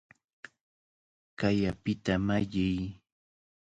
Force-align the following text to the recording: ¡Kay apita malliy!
¡Kay 1.39 1.59
apita 1.71 2.13
malliy! 2.27 2.79